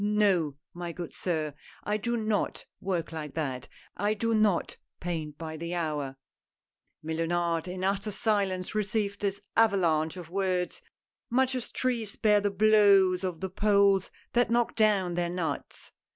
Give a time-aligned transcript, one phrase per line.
[0.03, 1.53] No, my good sir,
[1.83, 3.67] I do not work like that.
[3.95, 6.15] I do not paint by the hour I"
[7.05, 10.81] Mellunard in utter silence received this avalanche of words,
[11.29, 15.91] much as trees bear the blows of the poles that knock down their nuts.